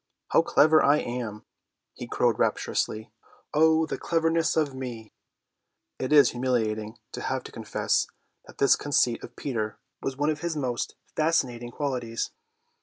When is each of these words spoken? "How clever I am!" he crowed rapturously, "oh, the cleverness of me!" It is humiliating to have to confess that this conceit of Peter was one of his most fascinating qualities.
"How 0.29 0.41
clever 0.41 0.81
I 0.81 0.97
am!" 0.97 1.45
he 1.93 2.07
crowed 2.07 2.39
rapturously, 2.39 3.11
"oh, 3.53 3.85
the 3.85 3.99
cleverness 3.99 4.57
of 4.57 4.73
me!" 4.73 5.13
It 5.99 6.11
is 6.11 6.31
humiliating 6.31 6.97
to 7.11 7.21
have 7.21 7.43
to 7.43 7.51
confess 7.51 8.07
that 8.47 8.57
this 8.57 8.75
conceit 8.75 9.23
of 9.23 9.35
Peter 9.35 9.77
was 10.01 10.17
one 10.17 10.31
of 10.31 10.39
his 10.41 10.55
most 10.55 10.95
fascinating 11.15 11.69
qualities. 11.69 12.31